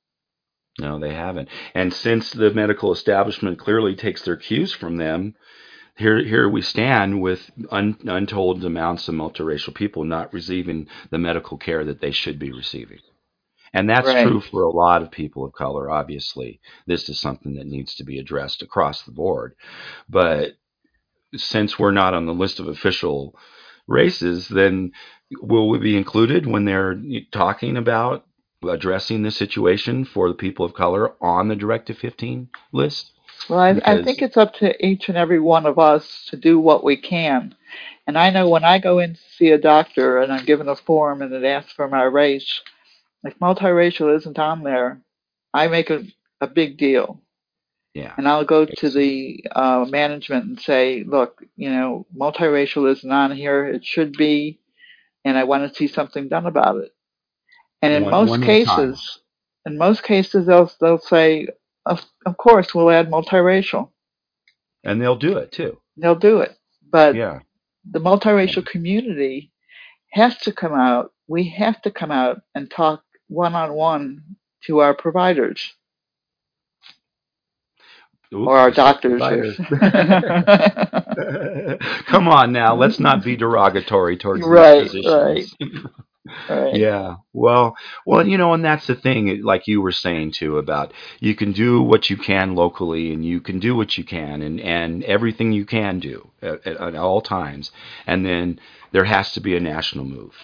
[0.79, 1.49] No, they haven't.
[1.73, 5.35] And since the medical establishment clearly takes their cues from them,
[5.97, 11.57] here here we stand with un, untold amounts of multiracial people not receiving the medical
[11.57, 12.99] care that they should be receiving.
[13.73, 14.15] And that's Right.
[14.15, 16.61] true for a lot of people of color, obviously.
[16.87, 19.55] This is something that needs to be addressed across the board.
[20.09, 20.53] But
[21.35, 23.35] since we're not on the list of official
[23.87, 24.91] races, then
[25.41, 28.25] will we be included when they're talking about
[28.63, 33.11] addressing the situation for the people of color on the Directive 15 list?
[33.49, 36.59] Well, I, I think it's up to each and every one of us to do
[36.59, 37.55] what we can.
[38.05, 40.75] And I know when I go in to see a doctor and I'm given a
[40.75, 42.61] form and it asks for my race,
[43.23, 45.01] if multiracial isn't on there,
[45.53, 46.03] I make a,
[46.39, 47.21] a big deal.
[47.93, 48.13] Yeah.
[48.17, 53.35] And I'll go to the uh, management and say, look, you know, multiracial isn't on
[53.35, 53.67] here.
[53.67, 54.59] It should be,
[55.25, 56.93] and I want to see something done about it.
[57.81, 58.91] And in One- most one at a time.
[58.91, 59.19] cases,
[59.65, 61.47] in most cases, they'll they'll say,
[61.85, 63.89] of, of course, we'll add multiracial.
[64.83, 65.79] And they'll do it too.
[65.97, 66.57] They'll do it,
[66.91, 67.39] but Yeah.
[67.89, 69.51] the multiracial community
[70.11, 71.11] has to come out.
[71.27, 74.23] We have to come out and talk one on one
[74.67, 75.73] to our providers
[78.33, 79.21] Oops, or our doctors.
[82.07, 85.55] Come on now, let's not be derogatory towards Right, physicians.
[85.59, 85.59] right.
[86.71, 87.17] Yeah.
[87.33, 91.35] Well, well, you know, and that's the thing, like you were saying too, about you
[91.35, 95.03] can do what you can locally, and you can do what you can, and and
[95.03, 97.71] everything you can do at, at, at all times,
[98.07, 98.59] and then
[98.91, 100.35] there has to be a national move.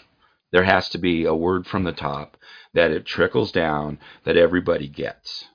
[0.52, 2.38] There has to be a word from the top
[2.74, 5.46] that it trickles down that everybody gets.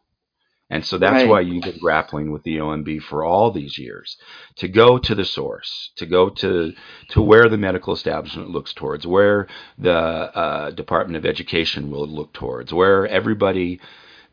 [0.72, 1.28] And so that's Right.
[1.28, 4.18] why you've been grappling with the OMB for all these years
[4.56, 6.74] to go to the source, to go to
[7.10, 12.34] to where the medical establishment looks towards, where the uh, Department of Education will look
[12.34, 13.80] towards, where everybody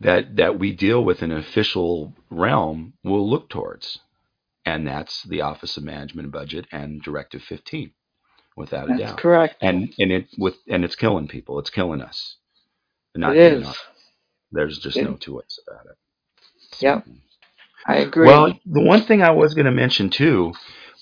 [0.02, 4.00] that that we deal with in an official realm will look towards,
[4.66, 7.94] and that's the Office of Management and Budget and Directive 15,
[8.58, 9.20] without a That's doubt.
[9.22, 9.58] correct.
[9.62, 11.60] And and it with and it's killing people.
[11.60, 12.38] It's killing us.
[13.16, 13.64] Not it doing
[14.52, 15.98] There's just It- no two ways about it.
[16.80, 17.06] Yep.
[17.88, 18.28] I agree.
[18.28, 20.54] Well, the one thing I was going to mention too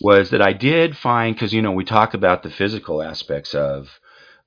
[0.02, 3.90] was that I did find because you know we talk about the physical aspects of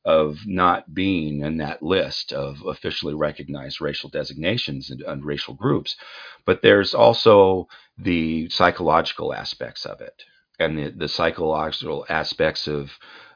[0.04, 5.96] of not being in that list of officially recognized racial designations and, and racial groups,
[6.46, 10.22] but there's also the psychological aspects of it
[10.58, 12.92] and the, the psychological aspects of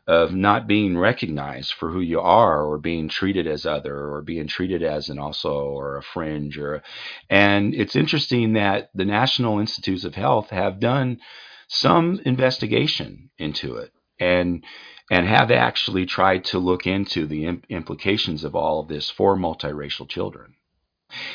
[0.06, 4.46] of not being recognized for who you are or being treated as other or being
[4.46, 6.82] treated as an also or a fringe or
[7.30, 11.20] and it's interesting that the National Institutes of Health have done
[11.68, 14.64] some investigation into it and
[15.10, 19.36] and have actually tried to look into the im- implications of all of this for
[19.36, 20.54] multiracial children.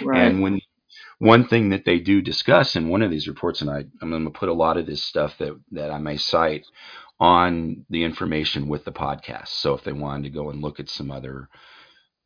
[0.02, 0.28] right.
[0.28, 0.62] And when
[1.20, 4.26] one thing that they do discuss in one of these reports, and I, I'm going
[4.26, 6.66] to put a lot of this stuff that, that I may cite
[7.20, 9.50] on the information with the podcast.
[9.50, 11.50] So if they wanted to go and look at some other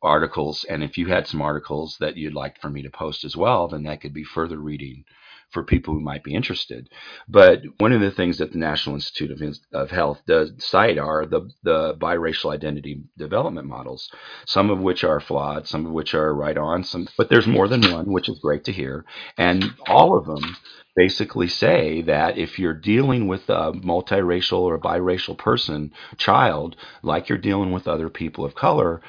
[0.02, 3.36] articles, and if you had some articles that you'd like for me to post as
[3.36, 5.04] well, then that could be further reading
[5.50, 6.88] for people who might be interested.
[7.28, 11.26] But one of the things that the National Institute of, of Health does cite are
[11.26, 14.10] the, the biracial identity development models,
[14.46, 17.68] some of which are flawed, some of which are right on, some, but there's more
[17.68, 19.04] than one, which is great to hear.
[19.38, 20.56] And all of them
[20.96, 27.38] basically say that if you're dealing with a multiracial or biracial person, child, like you're
[27.38, 29.00] dealing with other people of color,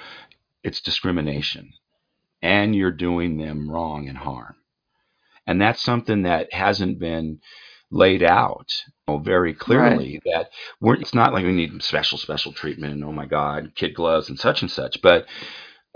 [0.63, 1.71] it's discrimination
[2.41, 4.55] and you're doing them wrong and harm.
[5.47, 7.39] And that's something that hasn't been
[7.91, 8.71] laid out
[9.07, 10.49] you know, very clearly that
[10.81, 14.29] we're, it's not like we need special, special treatment and oh my God, kid gloves
[14.29, 15.01] and such and such.
[15.01, 15.27] But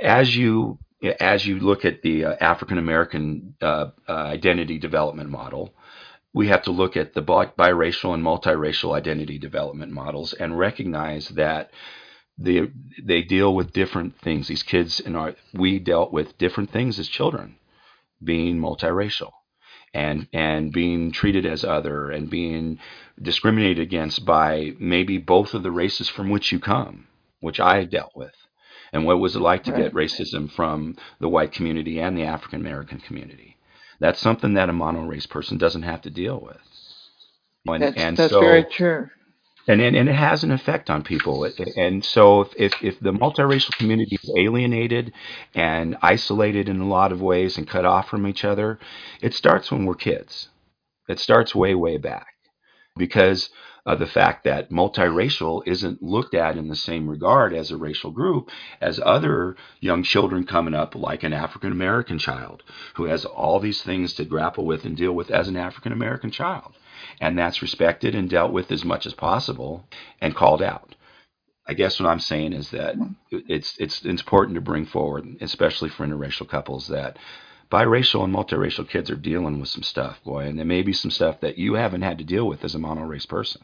[0.01, 0.79] as you
[1.19, 5.73] as you look at the uh, African American uh, uh, identity development model,
[6.33, 11.29] we have to look at the bi- biracial and multiracial identity development models and recognize
[11.29, 11.71] that
[12.38, 12.71] they
[13.03, 14.47] they deal with different things.
[14.47, 17.57] These kids in our we dealt with different things as children,
[18.23, 19.31] being multiracial
[19.93, 22.80] and and being treated as other and being
[23.21, 27.08] discriminated against by maybe both of the races from which you come,
[27.39, 28.36] which I dealt with.
[28.91, 32.60] And what was it like to get racism from the white community and the African
[32.60, 33.58] American community?
[33.99, 36.58] That's something that a mono race person doesn't have to deal with.
[37.67, 39.10] And, that's and that's so, very true.
[39.67, 41.48] And, and and it has an effect on people.
[41.78, 45.13] And so, if, if if the multiracial community is alienated
[45.56, 48.80] and isolated in a lot of ways and cut off from each other,
[49.22, 50.50] it starts when we're kids.
[51.08, 52.28] It starts way way back
[52.98, 53.50] because
[53.86, 58.12] of the fact that multiracial isn't looked at in the same regard as a racial
[58.12, 58.50] group
[58.82, 62.63] as other young children coming up, like an African American child
[62.95, 66.32] who has all these things to grapple with and deal with as an African American
[66.32, 66.76] child.
[67.22, 69.86] And that's respected and dealt with as much as possible
[70.22, 70.95] and called out.
[71.67, 72.95] I guess what I'm saying is that
[73.32, 77.17] it's it's important to bring forward, especially for interracial couples, that
[77.72, 81.12] biracial and multiracial kids are dealing with some stuff, boy, and there may be some
[81.12, 83.62] stuff that you haven't had to deal with as a monorace person,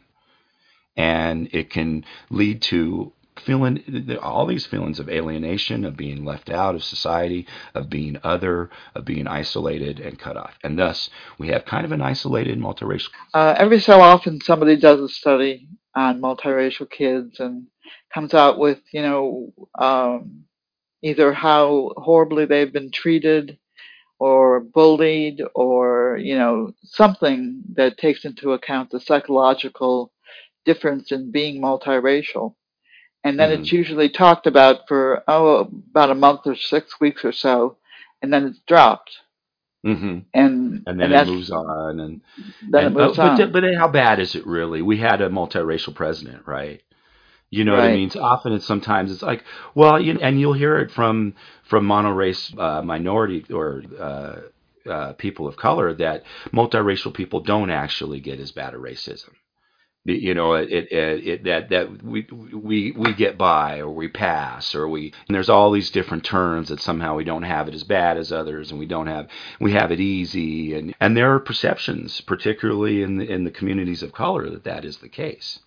[0.95, 6.75] and it can lead to feeling all these feelings of alienation, of being left out
[6.75, 11.65] of society, of being other, of being isolated and cut off, and thus we have
[11.65, 13.09] kind of an isolated multiracial.
[13.33, 17.67] Uh, every so often, somebody does a study on multiracial kids and
[18.13, 20.43] comes out with, you know, um,
[21.01, 23.57] either how horribly they've been treated
[24.19, 30.11] or bullied or, you know, something that takes into account the psychological
[30.65, 32.55] difference in being multiracial.
[33.25, 33.59] And then Mhm.
[33.59, 37.77] it's usually talked about for, oh, about a month or six weeks or so,
[38.21, 39.11] and then it's dropped.
[39.83, 42.21] hmm And, And then it moves on, and
[42.71, 43.37] Then and, it moves but, on.
[43.37, 44.81] th- but how bad is it really?
[44.81, 46.81] We had a multiracial president, right?
[47.51, 48.09] You know what I mean?
[48.11, 49.43] So often it's sometimes it's like,
[49.75, 55.47] well, you, and you'll hear it from from monorace uh, minority or uh, uh, people
[55.47, 59.31] of color that multiracial people don't actually get as bad a racism.
[60.05, 64.07] You know, it, it, it, it that that we we we get by or we
[64.07, 67.75] pass or we and there's all these different terms that somehow we don't have it
[67.75, 69.29] as bad as others and we don't have
[69.61, 74.03] we have it easy and and there are perceptions, particularly in the, in the communities
[74.03, 75.59] of color, that that is the case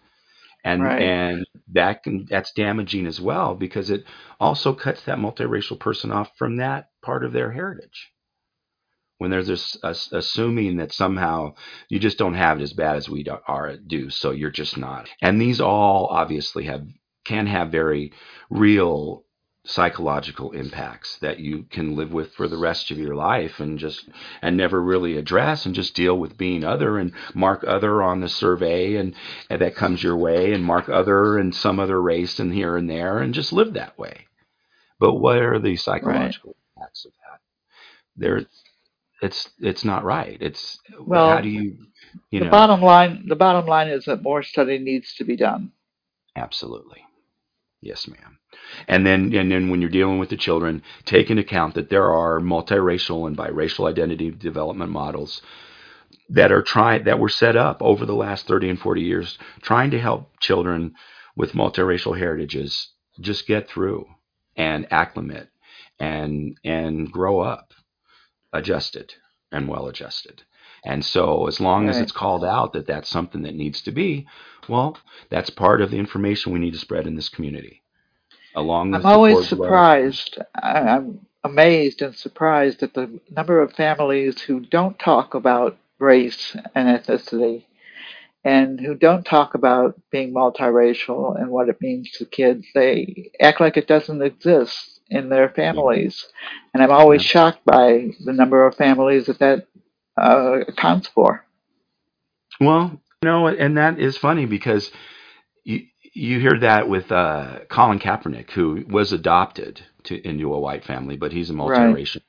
[0.65, 1.03] and Right.
[1.03, 4.05] and that can that's damaging as well because it
[4.39, 8.13] also cuts that multiracial person off from that part of their heritage
[9.19, 11.55] when there's this as, assuming that somehow
[11.89, 14.79] you just don't have it as bad as we do, are do so you're just
[14.79, 15.09] not.
[15.21, 16.87] And these all obviously have
[17.25, 18.13] can have very
[18.49, 19.25] real
[19.65, 24.09] psychological impacts that you can live with for the rest of your life and just
[24.41, 28.29] and never really address and just deal with being other and mark other on the
[28.31, 29.15] survey and,
[29.51, 32.89] and that comes your way and mark other and some other race and here and
[32.89, 34.27] there and just live that way.
[34.99, 37.41] But what are the psychological impacts of that?
[38.17, 38.47] There
[39.23, 41.77] it's it's not right it's Well, how do you
[42.31, 45.37] you the know bottom line, the bottom line is that more study needs to be
[45.37, 45.73] done.
[46.37, 47.05] Absolutely.
[47.81, 48.39] Yes, ma'am.
[48.89, 52.13] And then and then when you're dealing with the children, take into account that there
[52.13, 55.43] are multiracial and biracial identity development models
[56.31, 59.91] that are trying that were set up over the last 30 and 40 years trying
[59.93, 60.95] to help children
[61.37, 64.07] with multiracial heritages just get through
[64.57, 65.49] and acclimate
[66.01, 67.75] and and grow up
[68.53, 69.15] adjusted
[69.53, 70.43] and well adjusted.
[70.85, 74.27] And so as long as it's called out that that's something that needs to be,
[74.69, 74.97] well,
[75.29, 77.83] that's part of the information we need to spread in this community.
[78.55, 80.39] Along I'm always surprised.
[80.55, 86.57] I, I'm amazed and surprised at the number of families who don't talk about race
[86.75, 87.65] and ethnicity
[88.45, 92.65] and who don't talk about being multiracial and what it means to kids.
[92.75, 96.27] They act like it doesn't exist in their families.
[96.75, 99.67] And I'm always shocked by the number of families that that
[100.21, 101.45] uh, accounts for.
[102.61, 104.91] Well, you know, and that is funny because
[105.65, 105.83] you
[106.15, 111.17] you hear that with uh, Colin Kaepernick, who was adopted to into a white family,
[111.17, 111.99] but he's a Right.
[111.99, 112.21] multiracial,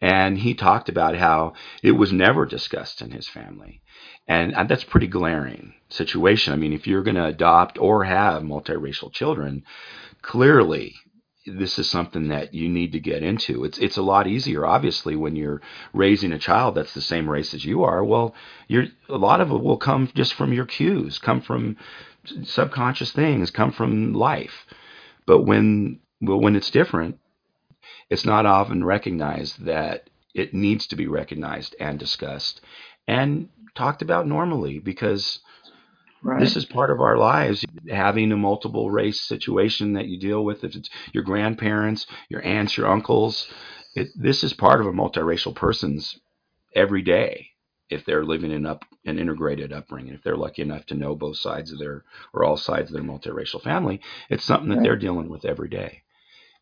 [0.00, 3.80] and he talked about how it was never discussed in his family,
[4.28, 6.52] and, and that's a pretty glaring situation.
[6.52, 9.64] I mean, if you're going to adopt or have multiracial children,
[10.22, 10.94] clearly
[11.46, 13.64] this is something that you need to get into.
[13.64, 15.60] It's it's a lot easier, obviously, when you're
[15.92, 18.04] raising a child that's the same race as you are.
[18.04, 18.34] Well,
[18.68, 21.76] you're a lot of it will come just from your cues, come from
[22.44, 24.66] subconscious things, come from life.
[25.26, 27.18] But when well, when it's different,
[28.08, 32.60] it's not often recognized that it needs to be recognized and discussed
[33.08, 35.40] and talked about normally because
[36.22, 36.40] Right.
[36.40, 40.64] this is part of our lives having a multiple race situation that you deal with.
[40.64, 43.48] If it's your grandparents your aunts your uncles
[43.94, 46.20] it, this is part of a multiracial person's
[46.74, 47.48] every day
[47.90, 51.36] if they're living in up an integrated upbringing if they're lucky enough to know both
[51.38, 52.04] sides of their
[52.34, 54.84] or all sides of their multiracial family it's something that Right.
[54.84, 56.02] they're dealing with every day.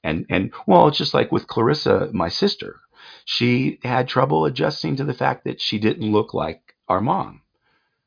[0.05, 2.81] And and well it's just like with clarissa my sister.
[3.25, 7.43] She had trouble adjusting to the fact that she didn't look like our mom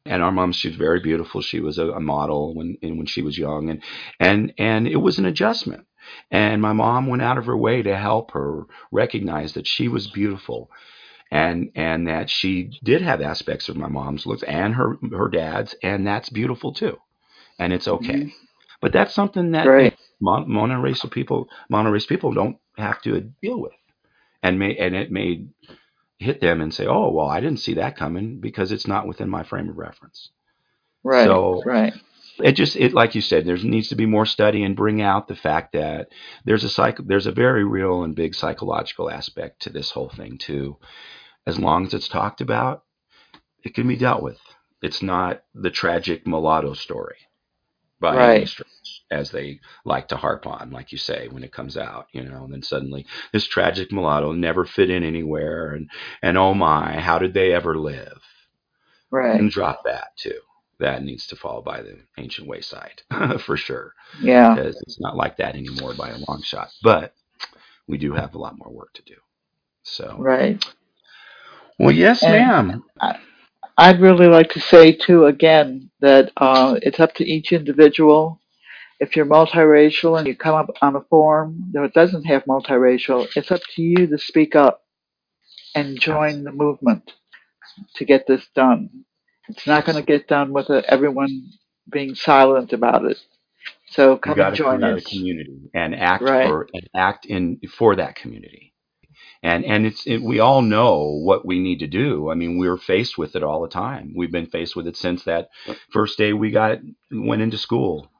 [0.06, 1.42] and our mom she was very beautiful.
[1.42, 3.70] She was a, a model when when she was young.
[3.70, 3.84] And
[4.20, 5.86] and and it was an adjustment.
[6.32, 10.08] And my mom went out of her way to help her recognize that she was
[10.08, 10.72] beautiful
[11.32, 15.76] and and that she did have aspects of my mom's looks and her her dad's
[15.84, 16.98] and that's beautiful too.
[17.60, 18.14] And it's okay.
[18.26, 18.34] Mhm.
[18.82, 19.96] but that's something that Great.
[20.22, 23.74] mon- monoracial people monorace people don't have to deal with.
[24.44, 25.46] And may and it may
[26.20, 29.30] hit them and say oh well i didn't see that coming because it's not within
[29.30, 30.30] my frame of reference
[31.04, 31.26] Right.
[31.26, 31.94] So- right.
[32.42, 35.28] it just it like you said there needs to be more study and bring out
[35.28, 36.08] the fact that
[36.46, 40.38] there's a psych there's a very real and big psychological aspect to this whole thing
[40.38, 40.78] too
[41.46, 42.84] as long as it's talked about
[43.64, 44.40] it can be dealt with
[44.82, 47.18] it's not the tragic mulatto story
[48.00, 51.78] by any stretch as they like to harp on like you say when it comes
[51.78, 55.90] out you know and then suddenly this tragic mulatto never fit in anywhere and
[56.22, 58.20] and oh my how did they ever live
[59.12, 59.40] Right.
[59.40, 60.40] and drop that too
[60.80, 63.04] that needs to fall by the ancient wayside
[63.40, 64.56] for sure Yeah.
[64.56, 66.70] because it's not like that anymore by a long shot.
[66.82, 67.14] But
[67.88, 69.16] we do have a lot more work to do.
[69.84, 70.66] So Right.
[71.80, 72.84] Well, yes, And ma'am.
[73.02, 73.20] I-
[73.78, 78.40] I'd really like to say too again that uh, it's up to each individual.
[79.00, 83.52] If you're multiracial and you come up on a forum that doesn't have multiracial, it's
[83.52, 84.84] up to you to speak up
[85.76, 87.14] and join the movement
[87.96, 89.06] to get this done.
[89.50, 91.50] It's not going to get done with uh, everyone
[91.92, 93.20] being silent about it.
[93.88, 96.42] So come and join create a community and act Right.
[96.42, 98.74] for and act in for that community.
[99.44, 102.30] And and it's it, we all know what we need to do.
[102.32, 104.14] I mean, we're faced with it all the time.
[104.16, 105.50] We've been faced with it since that
[105.92, 106.80] first day we got
[107.12, 108.12] went into school.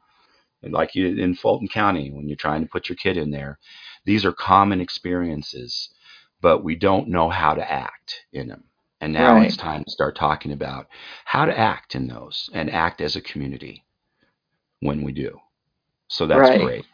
[0.70, 3.60] Like you in Fulton County when you're trying to put your kid in there.
[4.06, 5.90] These are common experiences,
[6.42, 8.66] but we don't know how to act in them.
[9.02, 9.42] And now Right.
[9.42, 10.88] it's time to start talking about
[11.26, 13.86] how to act in those and act as a community
[14.82, 15.40] when we do.
[16.10, 16.52] So that's Right.
[16.52, 16.86] great.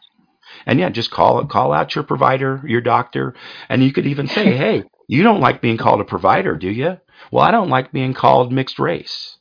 [0.66, 3.34] And yeah, just call call out your provider, your doctor,
[3.68, 6.98] and you could even say, "Hey, you don't like being called a provider, do you?"
[7.32, 9.38] Well, I don't like being called mixed race.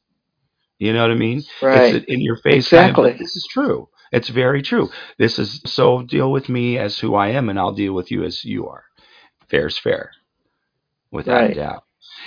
[0.79, 1.45] You know what I mean?
[1.61, 1.71] Right.
[1.71, 2.69] It's in your face.
[2.69, 3.19] kind of, Exactly.
[3.19, 3.89] this is true.
[4.11, 4.89] It's very true.
[5.17, 8.23] This is so deal with me as who I am, and I'll deal with you
[8.23, 8.85] as you are.
[9.49, 10.11] Fair's fair,
[11.11, 11.51] without Right.
[11.51, 11.83] a doubt.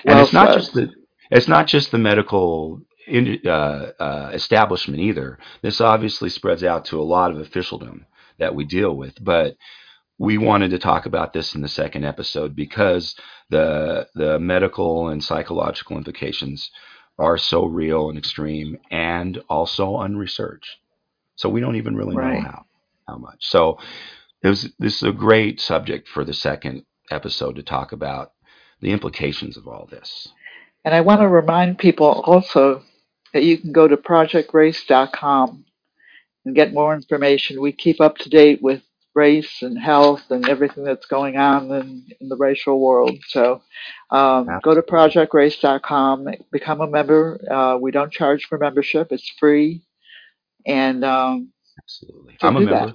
[0.06, 0.54] And Well it's not said.
[0.54, 0.92] just the
[1.30, 5.38] it's not just the medical in, uh, uh, establishment either.
[5.62, 8.06] This obviously spreads out to a lot of officialdom
[8.38, 9.56] that we deal with, but
[10.18, 13.16] we wanted to talk about this in the second episode because
[13.50, 16.70] the the medical and psychological implications
[17.18, 20.76] are so real and extreme and also unresearched.
[21.42, 22.34] So we don't even really Right.
[22.34, 22.64] know how
[23.08, 23.38] how much.
[23.40, 23.76] So
[24.44, 28.30] it was this is a great subject for the second episode to talk about
[28.80, 30.28] the implications of all this.
[30.84, 32.82] And I want to remind people also
[33.32, 35.64] that you can go to projectrace.com
[36.44, 37.60] and get more information.
[37.60, 38.82] We keep up to date with
[39.16, 43.18] race and health and everything that's going on in, in the racial world.
[43.26, 43.62] So
[44.12, 47.40] um, go to projectrace.com, become a member.
[47.50, 49.82] Uh, we don't charge for membership, it's free.
[50.66, 51.52] And um,
[51.82, 52.36] Absolutely.
[52.42, 52.72] I'm a do that.
[52.72, 52.94] member,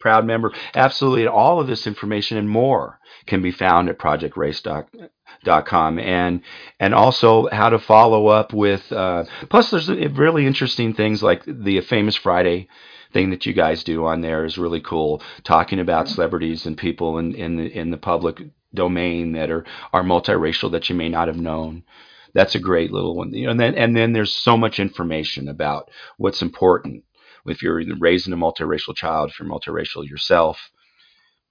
[0.00, 0.52] proud member.
[0.74, 1.22] Absolutely.
[1.22, 6.42] And all of this information and more can be found at projectrace.com and
[6.80, 11.80] and also how to follow up with uh, plus there's really interesting things like the
[11.82, 12.68] famous Friday
[13.12, 17.18] thing that you guys do on there is really cool talking about celebrities and people
[17.18, 18.42] in in the, in the public
[18.74, 21.84] domain that are are multiracial that you may not have known
[22.34, 25.48] that's a great little one you know and then and then there's so much information
[25.48, 27.04] about what's important
[27.46, 30.70] if you're raising a multiracial child if you're multiracial yourself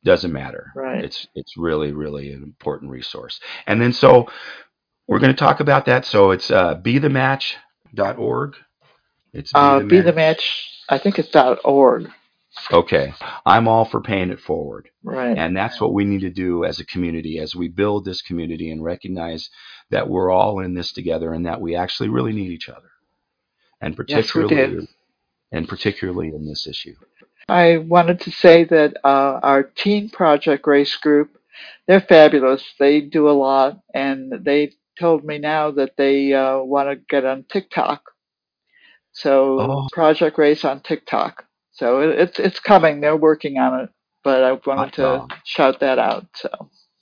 [0.04, 1.04] doesn't matter Right.
[1.06, 4.28] it's it's really really an important resource and then so
[5.08, 8.56] we're going to talk about that so it's uh, bethematch.org
[9.34, 10.38] it's uh, be be the the match.
[10.38, 12.10] match, I think it's dot .org.
[12.72, 13.14] okay
[13.46, 15.36] i'm all for paying it forward Right.
[15.36, 18.70] And that's what we need to do as a community as we build this community
[18.70, 19.50] and recognize
[19.90, 22.92] that we're all in this together and that we actually really need each other.
[23.82, 24.88] And Yes, particularly do.
[25.52, 26.94] and particularly in this issue.
[27.50, 31.36] I wanted to say that uh, our Teen Project Race group,
[31.88, 32.64] they're fabulous.
[32.78, 37.26] They do a lot, and they told me now that they uh, want to get
[37.26, 38.04] on TikTok.
[39.14, 39.88] So Oh.
[39.92, 41.46] Project Race on TikTok.
[41.82, 43.02] So it, it's it's coming.
[43.02, 43.90] They're working on it,
[44.24, 46.28] but I wanted to shout that out.
[46.36, 46.50] So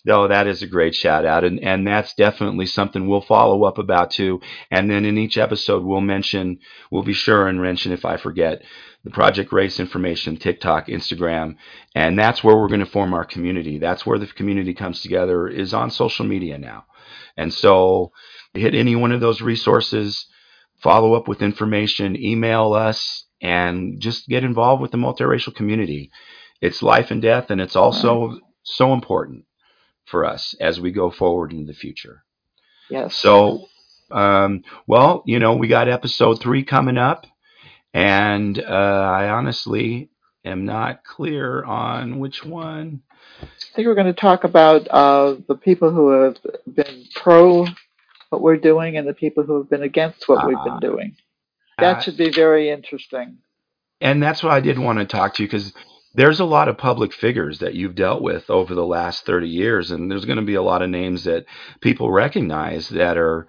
[0.06, 3.78] No, that is a great shout out, and and that's definitely something we'll follow up
[3.78, 4.40] about too.
[4.72, 6.60] And then in each episode, we'll mention,
[6.92, 8.62] we'll be sure and mention if I forget,
[9.04, 11.58] the Project Race information, TikTok, Instagram,
[11.94, 13.80] and that's where we're going to form our community.
[13.80, 16.86] That's where the community comes together is on social media now,
[17.36, 18.14] and so
[18.54, 20.26] hit any one of those resources,
[20.82, 26.12] follow up with information, email us, and just get involved with the multiracial community.
[26.62, 29.46] It's life and death, and it's also so important
[30.06, 32.24] for us as we go forward in the future.
[32.90, 33.16] yes.
[33.16, 33.68] So,
[34.12, 37.26] um, well, you know, we got episode three coming up,
[37.94, 40.10] and uh, I honestly
[40.46, 43.02] am not clear on which one.
[43.42, 46.38] I think we're going to talk about uh, the people who have
[46.74, 47.66] been pro
[48.30, 50.64] what we're doing and the people who have been against what we've Ah.
[50.66, 51.16] been doing.
[51.82, 53.38] That Uh, should be very interesting.
[54.02, 55.74] and that's what I did want to talk to you because
[56.16, 59.92] there's a lot of public figures that you've dealt with over the last 30 years,
[59.92, 61.46] and there's going to be a lot of names that
[61.82, 63.48] people recognize that are,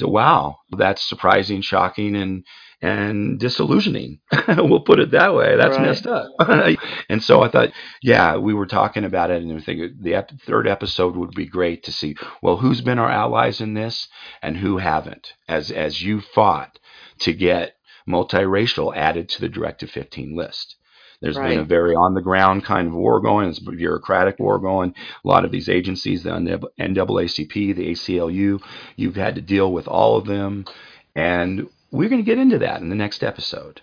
[0.00, 2.44] wow, that's surprising, shocking, and
[2.82, 4.18] and disillusioning.
[4.48, 5.56] we'll put it that way.
[5.56, 5.86] That's Right.
[5.86, 6.26] messed up.
[7.08, 7.70] and so I thought,
[8.02, 11.46] yeah, we were talking about it, and I think the ep- third episode would be
[11.46, 12.14] great to see.
[12.42, 14.08] Well, who's been our allies in this,
[14.42, 15.32] and who haven't?
[15.48, 16.78] As as you fought
[17.20, 17.76] to get
[18.08, 20.76] multiracial added to the Directive 15 list.
[21.20, 21.50] There's right.
[21.50, 23.48] been a very on the ground kind of war going.
[23.48, 24.94] It's a bureaucratic war going.
[25.24, 28.62] A lot of these agencies, the NAACP, the ACLU,
[28.96, 30.66] you've had to deal with all of them.
[31.14, 33.80] And we're going to get into that in the next episode.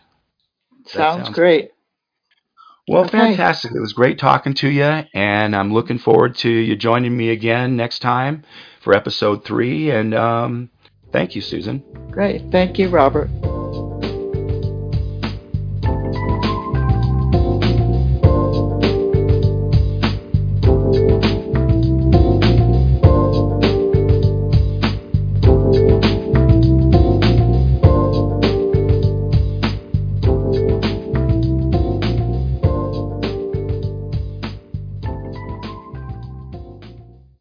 [0.86, 1.72] Sounds, sounds great.
[2.88, 3.12] Well, okay.
[3.12, 3.72] fantastic.
[3.74, 7.76] It was great talking to you, and I'm looking forward to you joining me again
[7.78, 8.44] next time
[8.82, 9.92] for episode three.
[9.92, 10.70] And um,
[11.12, 11.84] thank you, Susan.
[12.12, 12.52] Great.
[12.52, 13.30] Thank you, Robert.